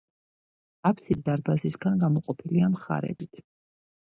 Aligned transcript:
აფსიდი 0.89 1.23
დარბაზისგან 1.27 2.01
გამოყოფილია 2.05 2.71
მხრებით. 2.73 3.45